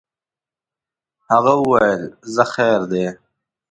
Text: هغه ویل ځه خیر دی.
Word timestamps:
هغه 1.29 1.53
ویل 1.69 2.03
ځه 2.33 2.43
خیر 2.53 2.81
دی. 2.91 3.05